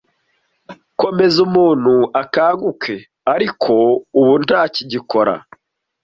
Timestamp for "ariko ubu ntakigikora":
3.33-5.33